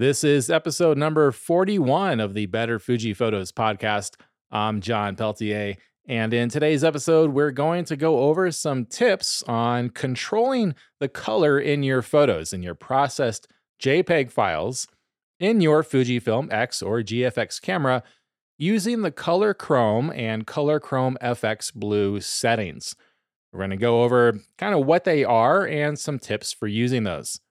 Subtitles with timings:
[0.00, 4.14] This is episode number 41 of the Better Fuji Photos podcast.
[4.50, 5.76] I'm John Peltier,
[6.08, 11.60] and in today's episode, we're going to go over some tips on controlling the color
[11.60, 13.46] in your photos in your processed
[13.78, 14.88] JPEG files
[15.38, 18.02] in your Fujifilm X or GFX camera
[18.56, 22.96] using the Color Chrome and Color Chrome FX Blue settings.
[23.52, 27.04] We're going to go over kind of what they are and some tips for using
[27.04, 27.42] those.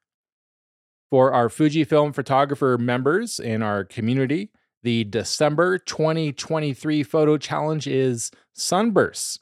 [1.09, 4.51] For our Fujifilm photographer members in our community,
[4.83, 9.39] the December 2023 photo challenge is sunbursts.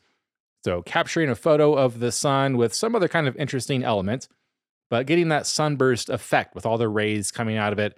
[0.63, 4.27] So, capturing a photo of the sun with some other kind of interesting element,
[4.89, 7.97] but getting that sunburst effect with all the rays coming out of it.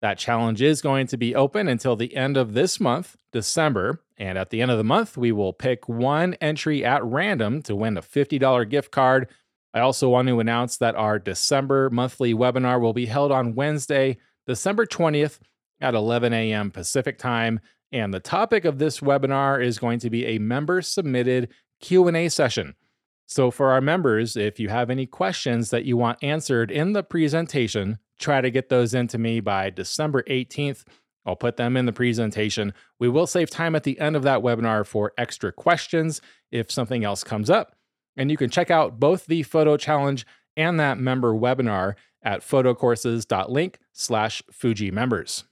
[0.00, 4.00] That challenge is going to be open until the end of this month, December.
[4.16, 7.74] And at the end of the month, we will pick one entry at random to
[7.74, 9.28] win a $50 gift card
[9.74, 14.18] I also want to announce that our December monthly webinar will be held on Wednesday,
[14.46, 15.38] December 20th
[15.80, 16.70] at 11 a.m.
[16.70, 17.60] Pacific time,
[17.92, 21.48] and the topic of this webinar is going to be a member submitted
[21.80, 22.74] Q&A session.
[23.26, 27.02] So for our members, if you have any questions that you want answered in the
[27.02, 30.84] presentation, try to get those into me by December 18th.
[31.26, 32.72] I'll put them in the presentation.
[32.98, 37.04] We will save time at the end of that webinar for extra questions if something
[37.04, 37.77] else comes up.
[38.18, 43.78] And you can check out both the photo challenge and that member webinar at photocourses.link
[43.92, 45.44] slash Fuji members.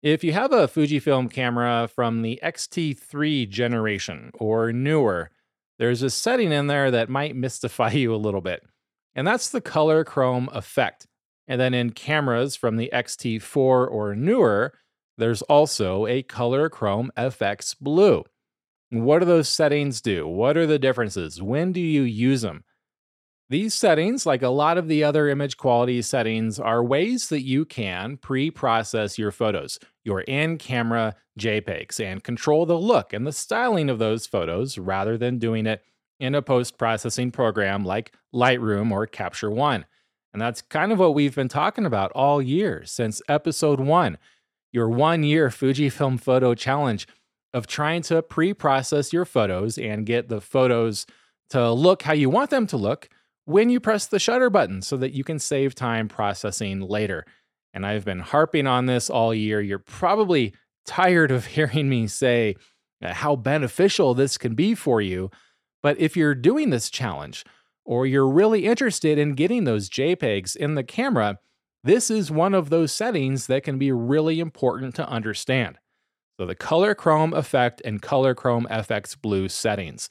[0.00, 5.32] If you have a Fujifilm camera from the X-T3 generation or newer,
[5.80, 8.62] there's a setting in there that might mystify you a little bit,
[9.16, 11.08] and that's the color chrome effect.
[11.48, 14.72] And then in cameras from the X-T4 or newer,
[15.18, 18.24] there's also a color chrome FX blue.
[18.90, 20.28] What do those settings do?
[20.28, 21.42] What are the differences?
[21.42, 22.64] When do you use them?
[23.48, 27.64] These settings, like a lot of the other image quality settings, are ways that you
[27.64, 33.32] can pre process your photos, your in camera JPEGs, and control the look and the
[33.32, 35.84] styling of those photos rather than doing it
[36.18, 39.86] in a post processing program like Lightroom or Capture One.
[40.32, 44.18] And that's kind of what we've been talking about all year since episode one,
[44.72, 47.06] your one year Fujifilm Photo Challenge
[47.56, 51.06] of trying to pre process your photos and get the photos
[51.48, 53.08] to look how you want them to look
[53.46, 57.24] when you press the shutter button so that you can save time processing later.
[57.72, 59.62] And I've been harping on this all year.
[59.62, 60.52] You're probably
[60.84, 62.56] tired of hearing me say
[63.02, 65.30] uh, how beneficial this can be for you.
[65.82, 67.42] But if you're doing this challenge,
[67.86, 71.38] or you're really interested in getting those JPEGs in the camera,
[71.84, 75.78] this is one of those settings that can be really important to understand.
[76.38, 80.08] So the color chrome effect and color chrome FX blue settings.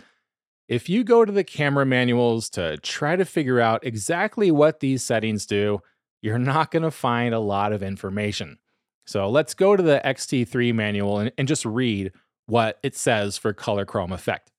[0.68, 5.04] If you go to the camera manuals to try to figure out exactly what these
[5.04, 5.82] settings do,
[6.22, 8.58] you're not going to find a lot of information.
[9.06, 12.12] So let's go to the X-T3 manual and, and just read
[12.48, 14.52] what it says for color chrome effect.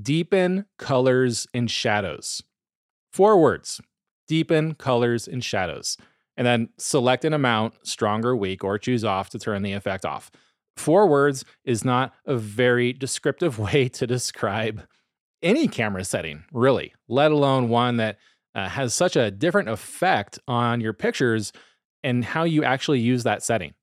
[0.00, 2.42] Deepen colors and shadows.
[3.12, 3.80] Four words
[4.26, 5.98] deepen colors and shadows.
[6.38, 10.06] And then select an amount, strong or weak, or choose off to turn the effect
[10.06, 10.30] off.
[10.76, 14.82] Four words is not a very descriptive way to describe
[15.42, 18.18] any camera setting, really, let alone one that
[18.54, 21.52] uh, has such a different effect on your pictures
[22.02, 23.74] and how you actually use that setting.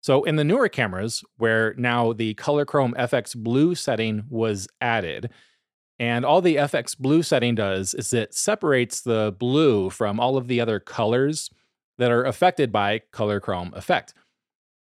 [0.00, 5.30] So, in the newer cameras, where now the Color Chrome FX Blue setting was added,
[5.98, 10.46] and all the FX Blue setting does is it separates the blue from all of
[10.46, 11.50] the other colors
[11.98, 14.14] that are affected by Color Chrome effect.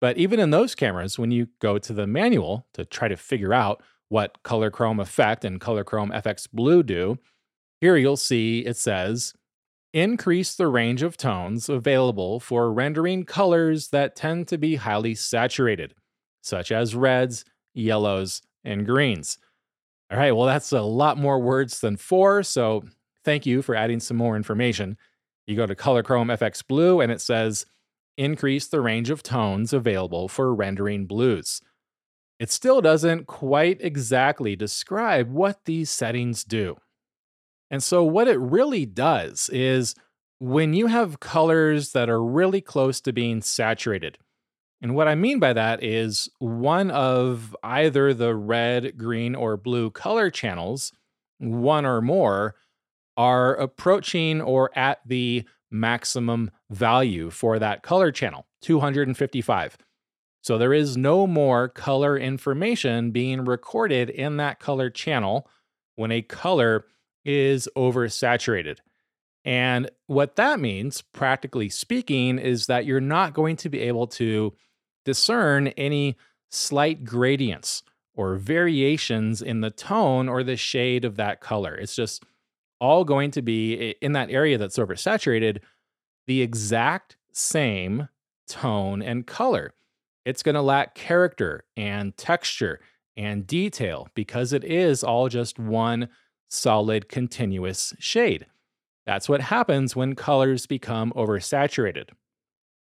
[0.05, 3.55] But even in those cameras, when you go to the manual to try to figure
[3.55, 7.17] out what color chrome effect and color chrome FX blue do,
[7.81, 9.33] here you'll see it says
[9.95, 15.95] increase the range of tones available for rendering colors that tend to be highly saturated,
[16.43, 17.43] such as reds,
[17.73, 19.39] yellows, and greens.
[20.11, 22.83] All right, well, that's a lot more words than four, so
[23.23, 24.99] thank you for adding some more information.
[25.47, 27.65] You go to Color Chrome FX Blue and it says
[28.17, 31.61] increase the range of tones available for rendering blues.
[32.39, 36.77] It still doesn't quite exactly describe what these settings do.
[37.71, 39.95] And so, what it really does is
[40.39, 44.17] when you have colors that are really close to being saturated,
[44.81, 49.89] and what I mean by that is one of either the red, green, or blue
[49.89, 50.91] color channels,
[51.39, 52.55] one or more,
[53.17, 55.45] are approaching or at the
[55.79, 59.77] maximum value for that color channel 255.
[60.41, 65.49] So there is no more color information being recorded in that color channel
[65.95, 66.85] when a color
[67.23, 68.77] is oversaturated.
[69.43, 74.53] And what that means, practically speaking, is that you're not going to be able to
[75.03, 76.15] discern any
[76.49, 77.83] slight gradients
[78.15, 81.75] or variations in the tone or the shade of that color.
[81.75, 82.23] It's just
[82.79, 85.59] all going to be in that area that's oversaturated,
[86.27, 88.09] the exact same
[88.47, 89.73] tone and color.
[90.25, 92.79] It's going to lack character and texture
[93.15, 96.09] and detail because it is all just one
[96.49, 98.45] solid continuous shade.
[99.05, 102.09] That's what happens when colors become oversaturated.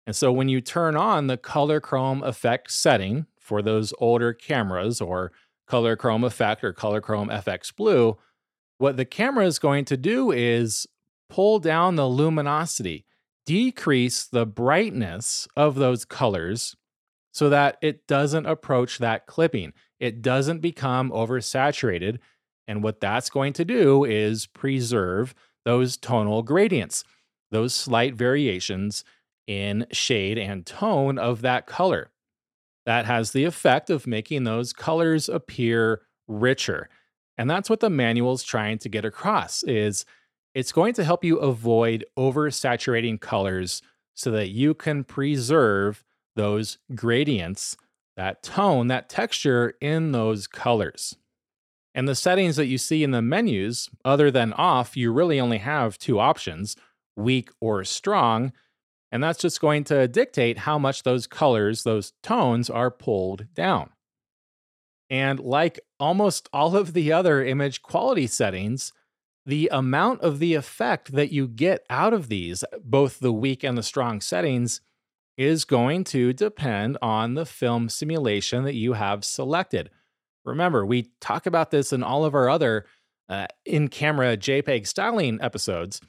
[0.05, 5.01] And so when you turn on the color chrome effect setting for those older cameras
[5.01, 5.33] or
[5.67, 8.17] color chrome effect or color chrome FX blue,
[8.77, 10.87] what the camera is going to do is
[11.29, 13.05] pull down the luminosity,
[13.45, 16.75] decrease the brightness of those colors
[17.33, 19.73] so that it doesn't approach that clipping.
[19.99, 22.19] It doesn't become oversaturated.
[22.67, 25.33] And what that's going to do is preserve
[25.65, 27.03] those tonal gradients,
[27.51, 29.03] those slight variations
[29.47, 32.11] in shade and tone of that color.
[32.85, 36.89] That has the effect of making those colors appear richer.
[37.37, 40.05] And that's what the manual is trying to get across is
[40.53, 43.81] it's going to help you avoid oversaturating colors
[44.15, 46.03] so that you can preserve
[46.35, 47.77] those gradients,
[48.15, 51.15] that tone, that texture in those colors.
[51.93, 55.57] And the settings that you see in the menus, other than off, you really only
[55.59, 56.75] have two options
[57.15, 58.53] weak or strong.
[59.11, 63.89] And that's just going to dictate how much those colors, those tones are pulled down.
[65.09, 68.91] And like almost all of the other image quality settings,
[69.45, 73.77] the amount of the effect that you get out of these, both the weak and
[73.77, 74.81] the strong settings,
[75.37, 79.89] is going to depend on the film simulation that you have selected.
[80.43, 82.85] Remember, we talk about this in all of our other
[83.29, 86.01] uh, in camera JPEG styling episodes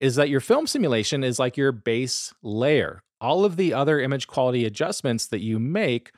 [0.00, 3.02] is that your film simulation is like your base layer.
[3.20, 6.12] All of the other image quality adjustments that you make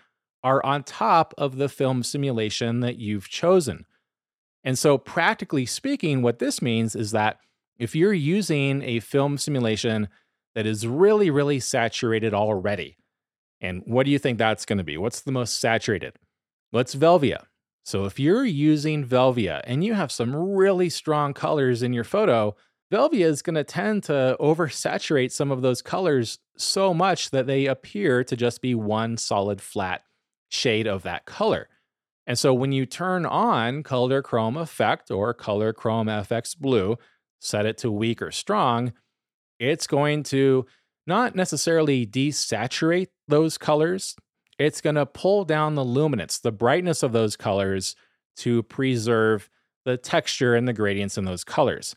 [0.46, 3.84] are on top of the film simulation that you've chosen.
[4.62, 7.38] And so, practically speaking, what this means is that
[7.78, 10.06] if you're using a film simulation
[10.54, 12.96] that is really, really saturated already,
[13.60, 14.96] and what do you think that's going to be?
[14.96, 16.14] What's the most saturated?
[16.70, 17.46] What's Velvia.
[17.84, 22.54] So if you're using Velvia and you have some really strong colors in your photo,
[22.92, 27.66] Velvia is going to tend to oversaturate some of those colors so much that they
[27.66, 30.02] appear to just be one solid flat
[30.56, 31.68] shade of that color.
[32.26, 36.96] And so when you turn on Color Chrome Effect or Color Chrome FX Blue,
[37.40, 38.92] set it to weak or strong,
[39.60, 40.66] it's going to
[41.06, 44.16] not necessarily desaturate those colors
[44.58, 47.94] it's going to pull down the luminance, the brightness of those colors
[48.36, 49.48] to preserve
[49.84, 51.94] the texture and the gradients in those colors.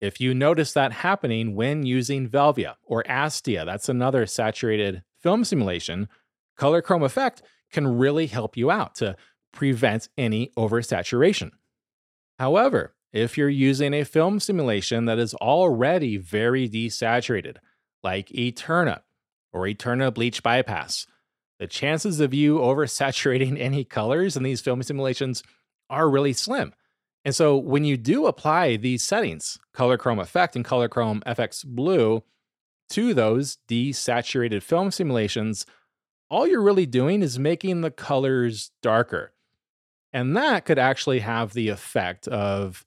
[0.00, 6.08] If you notice that happening when using Velvia or Astia, that's another saturated film simulation,
[6.56, 7.42] Color Chrome Effect
[7.72, 9.16] can really help you out to
[9.52, 11.50] prevent any oversaturation.
[12.38, 17.56] However, if you're using a film simulation that is already very desaturated,
[18.02, 19.02] like Eterna
[19.52, 21.06] or Eterna Bleach Bypass,
[21.58, 25.42] the chances of you oversaturating any colors in these film simulations
[25.90, 26.74] are really slim.
[27.24, 31.64] And so when you do apply these settings, color chrome effect and color chrome FX
[31.66, 32.22] blue,
[32.90, 35.66] to those desaturated film simulations,
[36.30, 39.32] all you're really doing is making the colors darker.
[40.12, 42.84] And that could actually have the effect of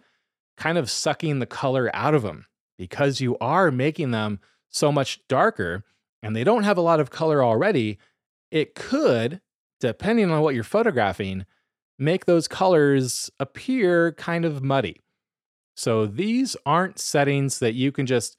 [0.58, 2.46] kind of sucking the color out of them
[2.78, 5.84] because you are making them so much darker
[6.24, 7.98] and they don't have a lot of color already
[8.52, 9.42] it could,
[9.80, 11.46] depending on what you're photographing,
[11.98, 15.02] make those colors appear kind of muddy.
[15.76, 18.38] So these aren't settings that you can just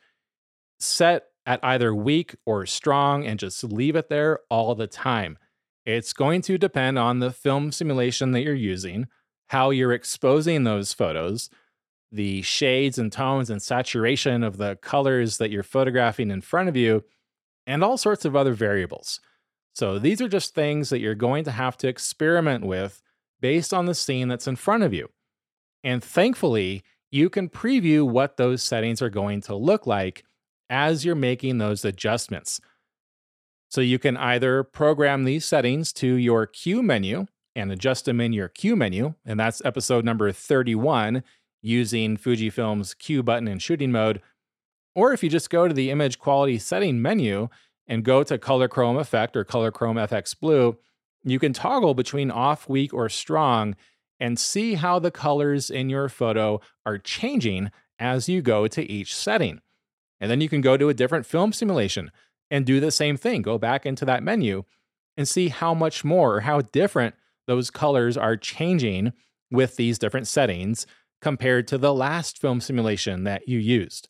[0.79, 5.39] set at either weak or strong and just leave it there all the time.
[5.85, 9.07] It's going to depend on the film simulation that you're using,
[9.49, 11.51] how you're exposing those photos,
[12.13, 16.77] the shades and tones and saturation of the colors that you're photographing in front of
[16.77, 17.03] you,
[17.67, 19.21] and all sorts of other variables.
[19.75, 23.03] So these are just things that you're going to have to experiment with
[23.41, 25.09] based on the scene that's in front of you.
[25.83, 30.25] And thankfully, you can preview what those settings are going to look like
[30.73, 32.61] as you're making those adjustments.
[33.69, 38.33] So you can either program these settings to your Q menu and adjust them in
[38.33, 41.23] your Q menu, and that's episode number 31
[41.61, 44.21] using Fujifilm's Q button in shooting mode.
[44.95, 47.49] Or if you just go to the image quality setting menu
[47.87, 50.77] and go to Color Chrome Effect or Color Chrome FX Blue,
[51.25, 53.77] you can toggle between off, weak, or strong
[54.19, 59.15] and see how the colors in your photo are changing as you go to each
[59.15, 59.62] setting.
[60.23, 62.13] And then you can go to a different film simulation
[62.49, 63.43] and do the same thing.
[63.43, 64.63] Go back into that menu
[65.17, 67.17] and see how much more or how different
[67.49, 69.13] those colors are changing
[69.51, 70.87] with these different settings
[71.21, 74.09] compared to the last film simulation that you used.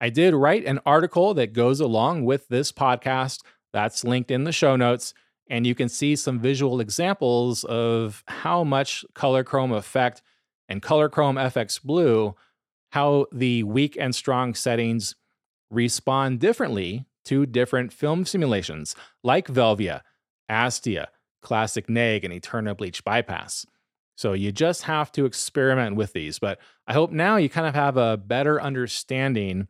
[0.00, 3.42] I did write an article that goes along with this podcast
[3.74, 5.12] that's linked in the show notes,
[5.50, 10.22] and you can see some visual examples of how much color chrome effect
[10.68, 12.34] and color chrome FX blue,
[12.90, 15.14] how the weak and strong settings
[15.70, 20.02] respond differently to different film simulations like Velvia,
[20.50, 21.06] Astia,
[21.42, 23.66] Classic Neg, and Eterna Bleach Bypass.
[24.16, 26.38] So you just have to experiment with these.
[26.38, 29.68] But I hope now you kind of have a better understanding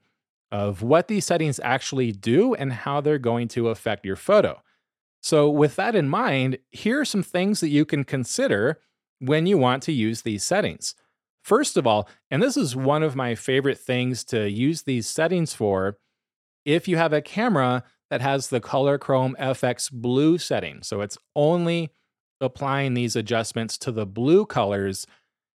[0.53, 4.63] of what these settings actually do and how they're going to affect your photo.
[5.21, 8.79] So, with that in mind, here are some things that you can consider
[9.19, 10.95] when you want to use these settings.
[11.47, 15.55] First of all, and this is one of my favorite things to use these settings
[15.55, 15.97] for,
[16.65, 21.17] if you have a camera that has the Color Chrome FX blue setting, so it's
[21.37, 21.93] only
[22.41, 25.07] applying these adjustments to the blue colors,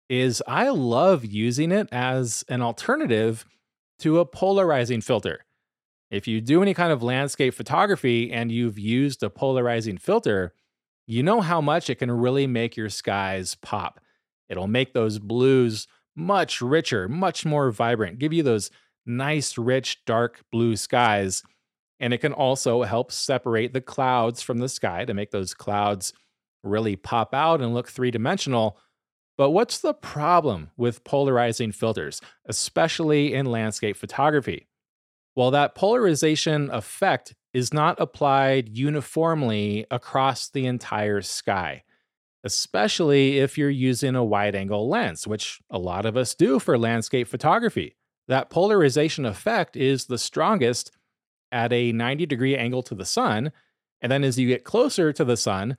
[0.09, 3.45] is I love using it as an alternative
[3.99, 5.45] to a polarizing filter.
[6.11, 10.53] If you do any kind of landscape photography and you've used a polarizing filter,
[11.05, 14.01] you know how much it can really make your skies pop.
[14.49, 18.71] It'll make those blues much richer, much more vibrant, give you those
[19.05, 21.43] nice, rich, dark blue skies.
[21.99, 26.13] And it can also help separate the clouds from the sky to make those clouds
[26.63, 28.77] really pop out and look three dimensional.
[29.37, 34.67] But what's the problem with polarizing filters, especially in landscape photography?
[35.35, 41.83] Well, that polarization effect is not applied uniformly across the entire sky,
[42.43, 46.77] especially if you're using a wide angle lens, which a lot of us do for
[46.77, 47.95] landscape photography.
[48.27, 50.91] That polarization effect is the strongest
[51.51, 53.51] at a 90 degree angle to the sun.
[54.01, 55.77] And then as you get closer to the sun,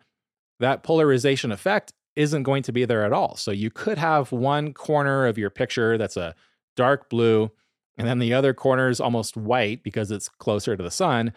[0.60, 3.36] that polarization effect isn't going to be there at all.
[3.36, 6.34] So you could have one corner of your picture that's a
[6.74, 7.50] dark blue,
[7.96, 11.32] and then the other corner is almost white because it's closer to the sun.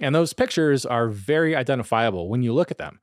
[0.00, 3.00] And those pictures are very identifiable when you look at them.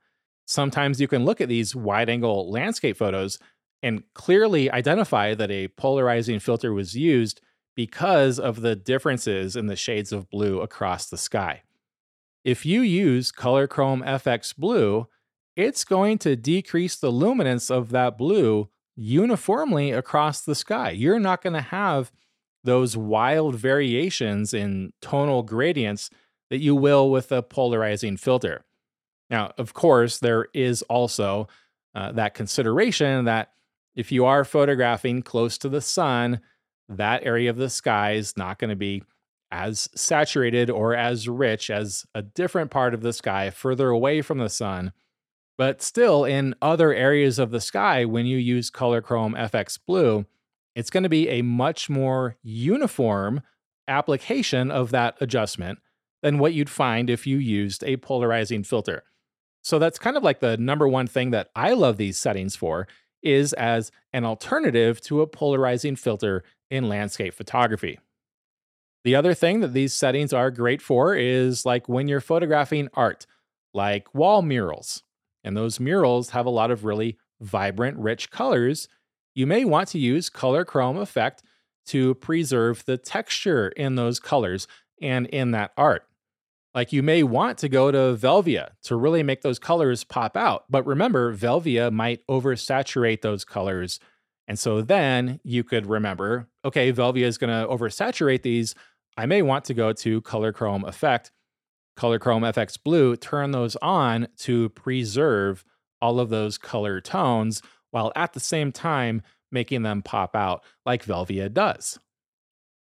[0.48, 3.38] Sometimes you can look at these wide angle landscape photos
[3.82, 7.42] and clearly identify that a polarizing filter was used
[7.76, 11.62] because of the differences in the shades of blue across the sky.
[12.44, 15.06] If you use Color Chrome FX Blue,
[15.54, 20.90] it's going to decrease the luminance of that blue uniformly across the sky.
[20.90, 22.10] You're not going to have
[22.64, 26.08] those wild variations in tonal gradients
[26.48, 28.64] that you will with a polarizing filter.
[29.30, 31.48] Now, of course, there is also
[31.94, 33.52] uh, that consideration that
[33.94, 36.40] if you are photographing close to the sun,
[36.88, 39.02] that area of the sky is not going to be
[39.50, 44.38] as saturated or as rich as a different part of the sky further away from
[44.38, 44.92] the sun.
[45.56, 50.26] But still, in other areas of the sky, when you use Color Chrome FX Blue,
[50.76, 53.42] it's going to be a much more uniform
[53.88, 55.80] application of that adjustment
[56.22, 59.02] than what you'd find if you used a polarizing filter.
[59.62, 62.86] So that's kind of like the number one thing that I love these settings for
[63.22, 67.98] is as an alternative to a polarizing filter in landscape photography.
[69.04, 73.26] The other thing that these settings are great for is like when you're photographing art,
[73.74, 75.02] like wall murals
[75.44, 78.88] and those murals have a lot of really vibrant, rich colors,
[79.34, 81.42] you may want to use color chrome effect
[81.86, 84.66] to preserve the texture in those colors
[85.00, 86.07] and in that art.
[86.78, 90.62] Like you may want to go to Velvia to really make those colors pop out.
[90.70, 93.98] But remember, Velvia might oversaturate those colors.
[94.46, 98.76] And so then you could remember, okay, Velvia is going to oversaturate these.
[99.16, 101.32] I may want to go to Color Chrome Effect
[101.96, 105.64] Color Chrome FX Blue, turn those on to preserve
[106.00, 111.04] all of those color tones while at the same time making them pop out like
[111.04, 111.98] Velvia does.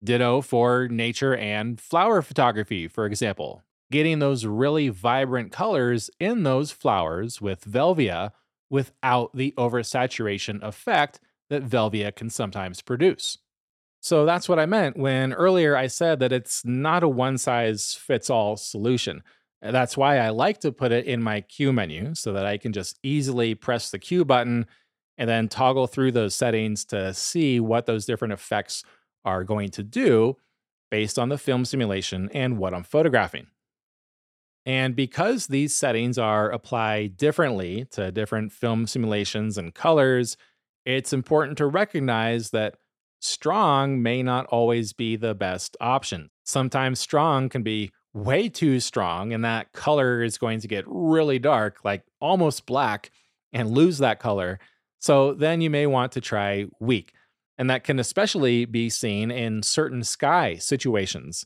[0.05, 3.65] Ditto for nature and flower photography, for example.
[3.91, 8.31] Getting those really vibrant colors in those flowers with Velvia
[8.71, 11.19] without the oversaturation effect
[11.49, 13.39] that Velvia can sometimes produce.
[14.01, 17.95] So that's what I meant when earlier I said that it's not a one size
[17.95, 19.23] fits all solution.
[19.61, 22.73] That's why I like to put it in my Q menu so that I can
[22.73, 24.67] just easily press the Q button
[25.19, 28.85] and then toggle through those settings to see what those different effects
[29.23, 30.37] are going to do
[30.91, 33.49] based on the film simulation and what I'm photographing.
[34.71, 40.37] And because these settings are applied differently to different film simulations and colors,
[40.87, 42.77] it's important to recognize that
[43.19, 46.31] strong may not always be the best option.
[46.45, 51.41] Sometimes strong can be way too strong, and that color is going to get really
[51.41, 53.11] dark, like almost black,
[53.53, 54.61] and lose that color.
[55.01, 57.13] So then you may want to try weak.
[57.59, 61.45] And that can especially be seen in certain sky situations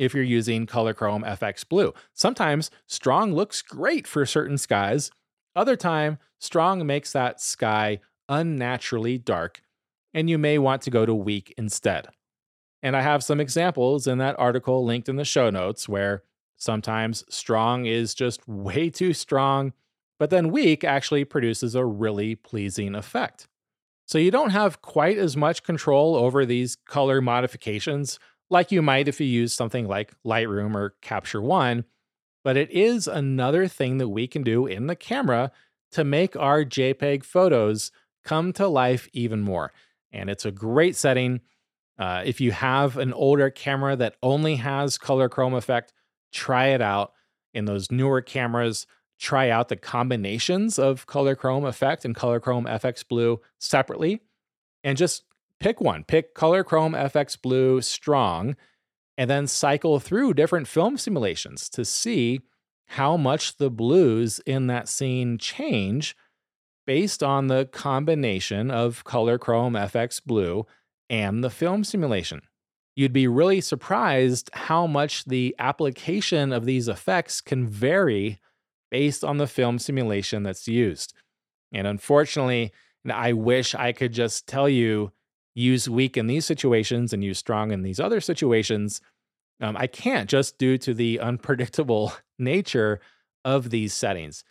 [0.00, 1.92] if you're using Color Chrome FX Blue.
[2.14, 5.10] Sometimes strong looks great for certain skies.
[5.54, 9.60] Other time, strong makes that sky unnaturally dark,
[10.14, 12.08] and you may want to go to weak instead.
[12.82, 16.22] And I have some examples in that article linked in the show notes where
[16.56, 19.74] sometimes strong is just way too strong,
[20.18, 23.48] but then weak actually produces a really pleasing effect.
[24.06, 28.18] So you don't have quite as much control over these color modifications
[28.50, 31.84] like you might if you use something like Lightroom or Capture One,
[32.42, 35.52] but it is another thing that we can do in the camera
[35.92, 37.92] to make our JPEG photos
[38.24, 39.72] come to life even more.
[40.12, 41.40] And it's a great setting.
[41.98, 45.92] Uh, if you have an older camera that only has color chrome effect,
[46.32, 47.12] try it out.
[47.52, 48.86] In those newer cameras,
[49.18, 54.20] try out the combinations of color chrome effect and color chrome FX blue separately
[54.82, 55.24] and just
[55.60, 56.04] pick one.
[56.04, 58.56] Pick color chrome FX blue strong
[59.16, 62.40] and then cycle through different film simulations to see
[62.86, 66.16] how much the blues in that scene change
[66.86, 70.66] based on the combination of Color Chrome FX Blue
[71.08, 72.40] and the film simulation.
[72.96, 78.40] You'd be really surprised how much the application of these effects can vary
[78.90, 81.14] based on the film simulation that's used.
[81.72, 82.72] And unfortunately,
[83.08, 85.12] I wish I could just tell you
[85.60, 89.00] use weak in these situations and use strong in these other situations.
[89.60, 93.00] Um, I can't just due to the unpredictable nature
[93.44, 94.44] of these settings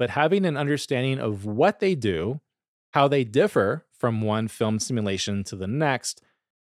[0.00, 2.40] but having an understanding of what they do,
[2.92, 6.22] how they differ from one film simulation to the next,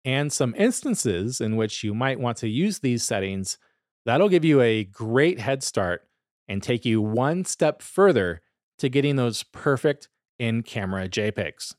[0.05, 3.57] and some instances in which you might want to use these settings,
[4.05, 6.07] that'll give you a great head start
[6.47, 8.39] and take you one step further
[8.77, 11.73] to getting those perfect in camera JPEGs.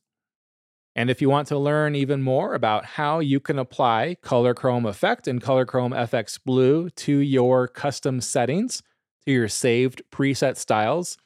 [0.97, 4.87] And if you want to learn even more about how you can apply Color Chrome
[4.87, 8.83] Effect and Color Chrome FX Blue to your custom settings,
[9.27, 11.19] to your saved preset styles,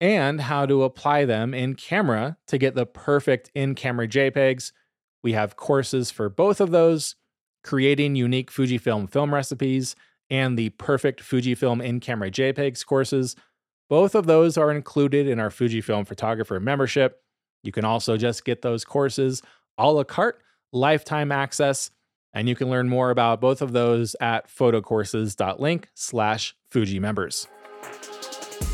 [0.00, 4.70] and how to apply them in camera to get the perfect in camera JPEGs.
[5.22, 7.16] We have courses for both of those
[7.64, 9.96] creating unique Fujifilm film recipes
[10.30, 13.34] and the perfect Fujifilm in camera JPEGs courses.
[13.88, 17.20] Both of those are included in our Fujifilm photographer membership.
[17.62, 19.42] You can also just get those courses
[19.78, 20.40] a la carte,
[20.72, 21.90] lifetime access,
[22.32, 27.48] and you can learn more about both of those at photocourses.link slash Fuji members.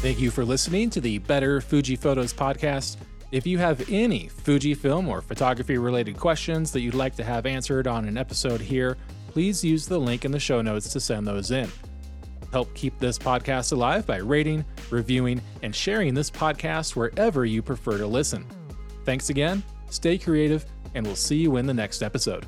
[0.00, 2.96] Thank you for listening to the Better Fuji Photos podcast.
[3.32, 7.86] If you have any Fujifilm or photography related questions that you'd like to have answered
[7.86, 8.96] on an episode here,
[9.28, 11.68] please use the link in the show notes to send those in.
[12.52, 17.98] Help keep this podcast alive by rating, reviewing, and sharing this podcast wherever you prefer
[17.98, 18.46] to listen.
[19.04, 20.64] Thanks again, stay creative,
[20.94, 22.46] and we'll see you in the next episode.